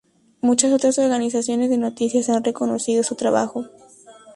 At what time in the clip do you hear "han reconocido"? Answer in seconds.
2.29-3.03